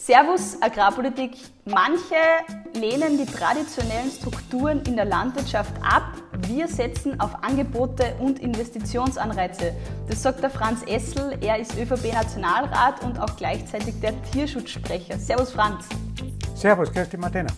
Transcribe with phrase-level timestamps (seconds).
[0.00, 1.36] Servus Agrarpolitik.
[1.66, 2.14] Manche
[2.72, 6.14] lehnen die traditionellen Strukturen in der Landwirtschaft ab.
[6.48, 9.74] Wir setzen auf Angebote und Investitionsanreize.
[10.08, 11.36] Das sagt der Franz Essel.
[11.42, 15.18] Er ist ÖVP-Nationalrat und auch gleichzeitig der Tierschutzsprecher.
[15.18, 15.86] Servus Franz.
[16.54, 17.48] Servus, Christi Martina.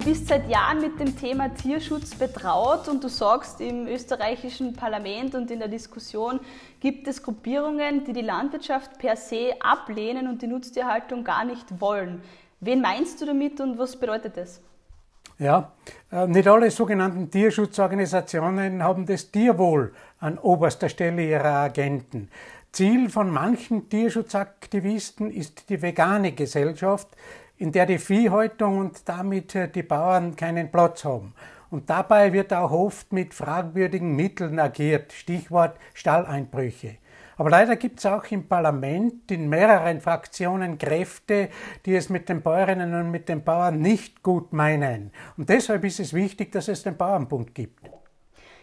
[0.00, 5.34] Du bist seit Jahren mit dem Thema Tierschutz betraut und du sagst, im österreichischen Parlament
[5.34, 6.40] und in der Diskussion
[6.80, 12.22] gibt es Gruppierungen, die die Landwirtschaft per se ablehnen und die Nutztierhaltung gar nicht wollen.
[12.60, 14.62] Wen meinst du damit und was bedeutet das?
[15.38, 15.72] Ja,
[16.10, 22.30] äh, nicht alle sogenannten Tierschutzorganisationen haben das Tierwohl an oberster Stelle ihrer Agenten.
[22.72, 27.08] Ziel von manchen Tierschutzaktivisten ist die vegane Gesellschaft,
[27.60, 31.34] in der die Viehhaltung und damit äh, die Bauern keinen Platz haben.
[31.70, 36.96] Und dabei wird auch oft mit fragwürdigen Mitteln agiert, Stichwort Stalleinbrüche.
[37.36, 41.50] Aber leider gibt es auch im Parlament in mehreren Fraktionen Kräfte,
[41.86, 45.12] die es mit den Bäuerinnen und mit den Bauern nicht gut meinen.
[45.36, 47.90] Und deshalb ist es wichtig, dass es den Bauernbund gibt.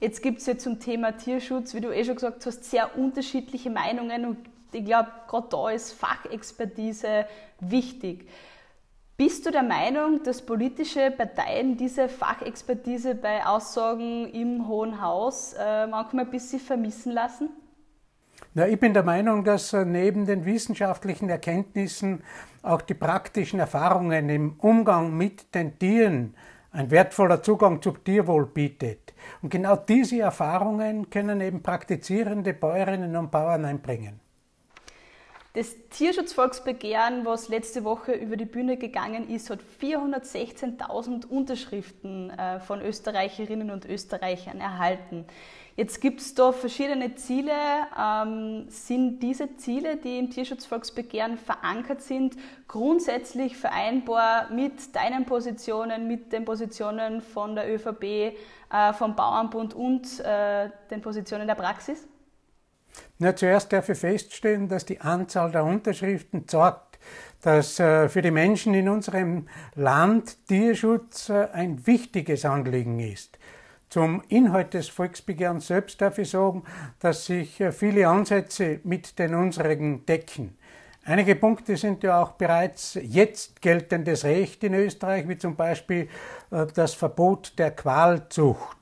[0.00, 3.70] Jetzt gibt es ja zum Thema Tierschutz, wie du eh schon gesagt hast, sehr unterschiedliche
[3.70, 4.38] Meinungen und
[4.72, 7.26] ich glaube, gerade da ist Fachexpertise
[7.60, 8.28] wichtig.
[9.20, 15.86] Bist du der Meinung, dass politische Parteien diese Fachexpertise bei Aussagen im Hohen Haus äh,
[15.86, 17.50] manchmal ein bisschen vermissen lassen?
[18.54, 22.22] Na, ich bin der Meinung, dass äh, neben den wissenschaftlichen Erkenntnissen
[22.62, 26.34] auch die praktischen Erfahrungen im Umgang mit den Tieren
[26.72, 29.12] ein wertvoller Zugang zum Tierwohl bietet.
[29.42, 34.18] Und genau diese Erfahrungen können eben praktizierende Bäuerinnen und Bauern einbringen.
[35.52, 42.80] Das Tierschutzvolksbegehren, was letzte Woche über die Bühne gegangen ist, hat 416.000 Unterschriften äh, von
[42.80, 45.24] Österreicherinnen und Österreichern erhalten.
[45.74, 47.52] Jetzt gibt es da verschiedene Ziele.
[47.98, 52.36] Ähm, sind diese Ziele, die im Tierschutzvolksbegehren verankert sind,
[52.68, 60.20] grundsätzlich vereinbar mit deinen Positionen, mit den Positionen von der ÖVP, äh, vom Bauernbund und
[60.20, 62.06] äh, den Positionen der Praxis?
[63.18, 66.90] Na, zuerst darf ich feststellen, dass die Anzahl der Unterschriften zeigt,
[67.42, 73.38] dass äh, für die Menschen in unserem Land Tierschutz äh, ein wichtiges Anliegen ist.
[73.88, 76.62] Zum Inhalt des Volksbegehrens selbst darf ich sagen,
[77.00, 80.56] dass sich äh, viele Ansätze mit den unseren decken.
[81.04, 86.08] Einige Punkte sind ja auch bereits jetzt geltendes Recht in Österreich, wie zum Beispiel
[86.74, 88.76] das Verbot der Qualzucht.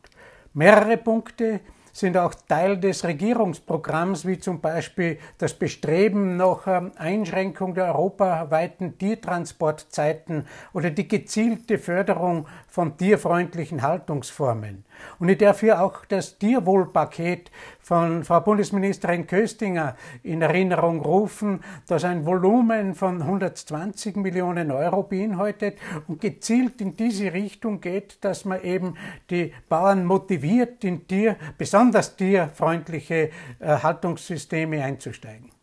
[0.52, 1.60] Mehrere Punkte
[1.98, 8.98] sind auch Teil des Regierungsprogramms, wie zum Beispiel das Bestreben nach ähm, Einschränkung der europaweiten
[8.98, 14.84] Tiertransportzeiten oder die gezielte Förderung von tierfreundlichen Haltungsformen.
[15.18, 17.50] Und ich darf hier auch das Tierwohlpaket
[17.80, 25.78] von Frau Bundesministerin Köstinger in Erinnerung rufen, das ein Volumen von 120 Millionen Euro beinhaltet
[26.06, 28.94] und gezielt in diese Richtung geht, dass man eben
[29.30, 33.30] die Bauern motiviert, in Tier, besonders tierfreundliche
[33.60, 35.57] äh, Haltungssysteme einzusteigen.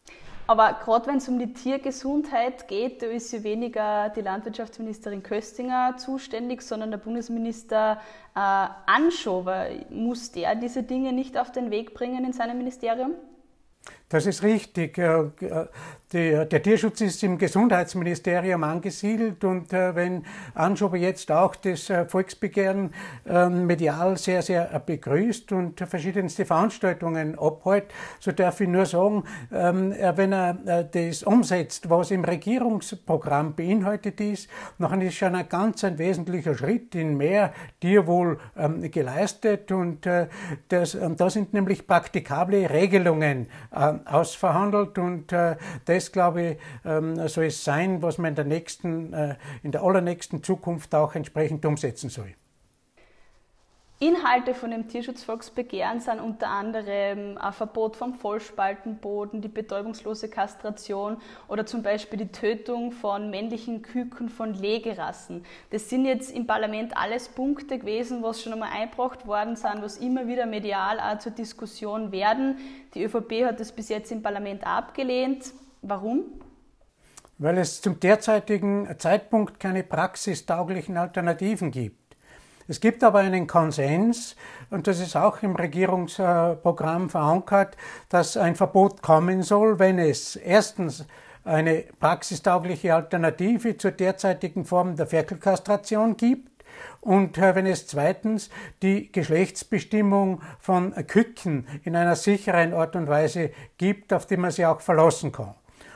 [0.47, 5.97] Aber gerade wenn es um die Tiergesundheit geht, da ist ja weniger die Landwirtschaftsministerin Köstinger
[5.97, 8.00] zuständig, sondern der Bundesminister
[8.35, 9.67] äh, Anschober.
[9.89, 13.13] Muss der diese Dinge nicht auf den Weg bringen in seinem Ministerium?
[14.09, 14.97] Das ist richtig.
[14.97, 15.25] Äh,
[16.16, 20.23] der, Tierschutz ist im Gesundheitsministerium angesiedelt und äh, wenn
[20.53, 22.93] Anschober jetzt auch das äh, Volksbegehren
[23.27, 27.85] äh, medial sehr, sehr begrüßt und verschiedenste Veranstaltungen abhält,
[28.19, 34.49] so darf ich nur sagen, ähm, wenn er das umsetzt, was im Regierungsprogramm beinhaltet ist,
[34.79, 41.29] dann ist schon ein ganz ein wesentlicher Schritt in mehr Tierwohl ähm, geleistet und da
[41.29, 43.47] sind nämlich praktikable Regelungen
[44.06, 45.57] ausverhandelt und das
[46.06, 49.83] das, glaube ich, ähm, soll es sein, was man in der nächsten, äh, in der
[49.83, 52.34] allernächsten Zukunft auch entsprechend umsetzen soll.
[54.00, 61.16] Inhalte von dem Tierschutzvolksbegehren sind unter anderem ein Verbot vom Vollspaltenboden, die betäubungslose Kastration
[61.47, 65.46] oder zum Beispiel die Tötung von männlichen Küken von Legerassen.
[65.69, 69.96] Das sind jetzt im Parlament alles Punkte gewesen, was schon einmal eingebracht worden sind, was
[69.96, 72.58] immer wieder medial auch zur Diskussion werden.
[72.96, 75.53] Die ÖVP hat das bis jetzt im Parlament abgelehnt.
[75.81, 76.25] Warum?
[77.37, 82.04] Weil es zum derzeitigen Zeitpunkt keine praxistauglichen Alternativen gibt.
[82.67, 84.35] Es gibt aber einen Konsens,
[84.72, 87.78] und das ist auch im Regierungsprogramm verankert,
[88.09, 91.06] dass ein Verbot kommen soll, wenn es erstens
[91.44, 96.64] eine praxistaugliche Alternative zur derzeitigen Form der Ferkelkastration gibt
[97.02, 98.50] und äh, wenn es zweitens
[98.82, 104.66] die Geschlechtsbestimmung von Küken in einer sicheren Art und Weise gibt, auf die man sich
[104.66, 105.53] auch verlassen kann.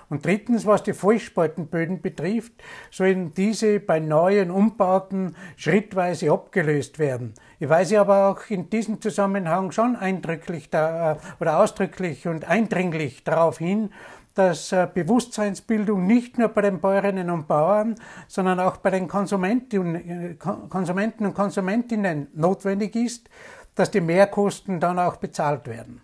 [0.10, 2.54] Und drittens, was die Vollspaltenböden betrifft,
[2.90, 7.36] sollen diese bei neuen Umbauten schrittweise abgelöst werden.
[7.60, 13.60] Ich weise aber auch in diesem Zusammenhang schon eindrücklich da, oder ausdrücklich und eindringlich darauf
[13.60, 13.92] hin,
[14.34, 17.96] dass äh, Bewusstseinsbildung nicht nur bei den Bäuerinnen und Bauern,
[18.28, 23.30] sondern auch bei den Konsumenten, äh, Konsumenten und Konsumentinnen notwendig ist,
[23.76, 26.02] dass die Mehrkosten dann auch bezahlt werden.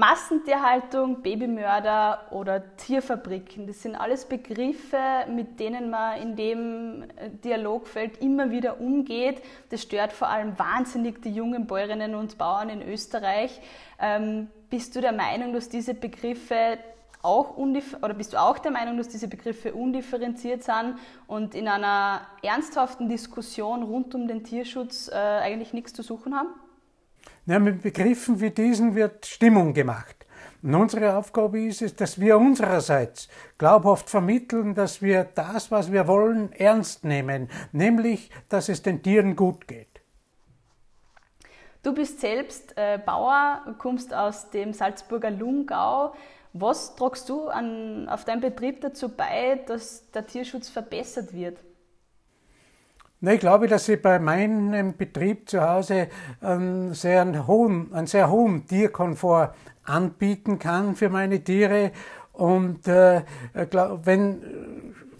[0.00, 4.96] Massentierhaltung, Babymörder oder Tierfabriken, das sind alles Begriffe,
[5.28, 9.42] mit denen man in dem äh, Dialogfeld immer wieder umgeht.
[9.68, 13.60] Das stört vor allem wahnsinnig die jungen Bäuerinnen und Bauern in Österreich.
[14.00, 16.78] Ähm, bist du der Meinung, dass diese Begriffe
[17.20, 20.94] auch oder bist du auch der Meinung, dass diese Begriffe undifferenziert sind
[21.26, 26.48] und in einer ernsthaften Diskussion rund um den Tierschutz äh, eigentlich nichts zu suchen haben?
[27.46, 30.20] Ja, mit Begriffen wie diesen wird Stimmung gemacht.
[30.62, 36.06] Und unsere Aufgabe ist es, dass wir unsererseits glaubhaft vermitteln, dass wir das, was wir
[36.06, 39.88] wollen, ernst nehmen, nämlich, dass es den Tieren gut geht.
[41.82, 46.12] Du bist selbst äh, Bauer, kommst aus dem Salzburger Lungau.
[46.52, 51.56] Was tragst du an, auf deinem Betrieb dazu bei, dass der Tierschutz verbessert wird?
[53.22, 56.08] Ich glaube, dass ich bei meinem Betrieb zu Hause
[56.40, 61.92] einen sehr hohen, einen sehr hohen Tierkomfort anbieten kann für meine Tiere.
[62.32, 63.20] Und äh,
[64.04, 64.40] wenn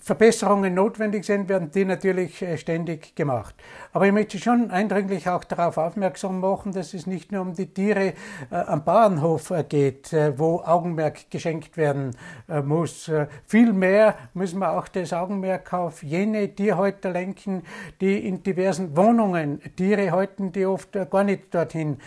[0.01, 3.55] Verbesserungen notwendig sind, werden die natürlich äh, ständig gemacht.
[3.93, 7.67] Aber ich möchte schon eindringlich auch darauf aufmerksam machen, dass es nicht nur um die
[7.67, 8.15] Tiere
[8.51, 12.17] äh, am Bauernhof äh, geht, wo Augenmerk geschenkt werden
[12.65, 13.11] muss.
[13.47, 17.63] Vielmehr müssen wir auch das Augenmerk auf jene Tierhalter lenken,
[18.01, 21.99] die in diversen Wohnungen Tiere halten, die oft gar nicht dorthin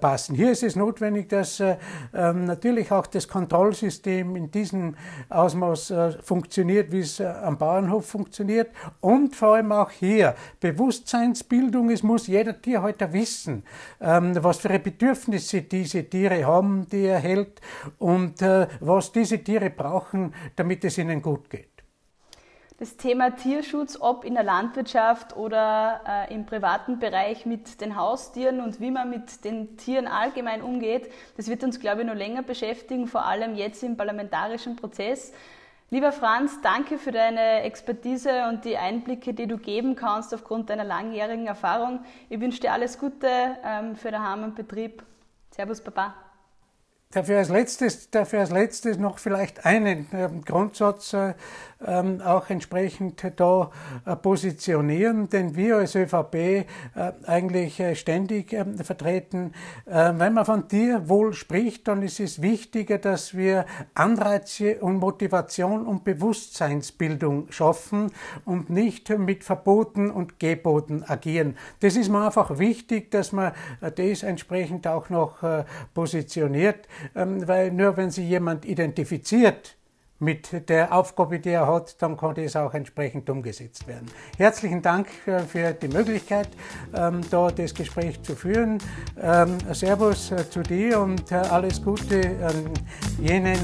[0.00, 0.36] passen.
[0.36, 4.96] Hier ist es notwendig, dass ähm, natürlich auch das Kontrollsystem in diesem
[5.28, 8.70] Ausmaß funktioniert, wie es am Bauernhof funktioniert
[9.00, 11.90] und vor allem auch hier Bewusstseinsbildung.
[11.90, 13.64] Es muss jeder Tierhalter wissen,
[14.00, 17.60] ähm, was für Bedürfnisse diese Tiere haben, die er hält
[17.98, 21.76] und äh, was diese Tiere brauchen, damit es ihnen gut geht.
[22.78, 28.60] Das Thema Tierschutz, ob in der Landwirtschaft oder äh, im privaten Bereich mit den Haustieren
[28.60, 32.42] und wie man mit den Tieren allgemein umgeht, das wird uns, glaube ich, noch länger
[32.42, 35.32] beschäftigen, vor allem jetzt im parlamentarischen Prozess.
[35.88, 40.82] Lieber Franz, danke für deine Expertise und die Einblicke, die du geben kannst aufgrund deiner
[40.82, 42.00] langjährigen Erfahrung.
[42.28, 43.28] Ich wünsche dir alles Gute
[43.64, 45.04] ähm, für den Harmen Betrieb.
[45.52, 46.25] Servus, Papa.
[47.16, 51.32] Dafür als letztes, dafür als letztes noch vielleicht einen äh, Grundsatz äh,
[51.84, 53.70] ähm, auch entsprechend da
[54.06, 56.64] äh, positionieren, den wir als ÖVP äh,
[57.26, 59.52] eigentlich äh, ständig ähm, vertreten.
[59.84, 66.04] wenn man von Tierwohl spricht, dann ist es wichtiger, dass wir Anreize und Motivation und
[66.04, 68.10] Bewusstseinsbildung schaffen
[68.44, 71.56] und nicht mit Verboten und Geboten agieren.
[71.80, 75.36] Das ist mir einfach wichtig, dass man das entsprechend auch noch
[75.94, 79.76] positioniert, weil nur wenn sich jemand identifiziert,
[80.18, 84.06] mit der Aufgabe, die er hat, dann kann das auch entsprechend umgesetzt werden.
[84.38, 86.48] Herzlichen Dank äh, für die Möglichkeit,
[86.94, 88.78] ähm, da das Gespräch zu führen.
[89.20, 92.16] Ähm, servus äh, zu dir und äh, alles Gute
[93.20, 93.58] jenen,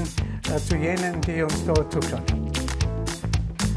[0.67, 2.23] zu jenen, die uns da zuschauen.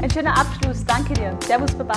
[0.01, 0.85] Ein schöner Abschluss.
[0.85, 1.37] Danke dir.
[1.45, 1.95] Servus, Baba.